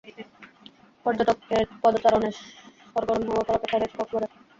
[1.05, 2.29] পর্যটকের পদচারণে
[2.85, 4.31] সরগরম হয়ে ওঠার অপেক্ষায় রয়েছে কক্সবাজার।